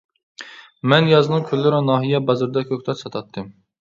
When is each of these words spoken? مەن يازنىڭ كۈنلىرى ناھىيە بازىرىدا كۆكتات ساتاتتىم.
مەن 0.93 1.09
يازنىڭ 1.11 1.45
كۈنلىرى 1.51 1.81
ناھىيە 1.91 2.23
بازىرىدا 2.31 2.65
كۆكتات 2.71 3.03
ساتاتتىم. 3.03 3.55